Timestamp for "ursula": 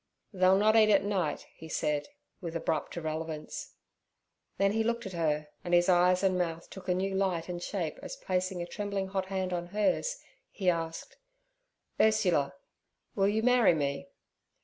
11.99-12.55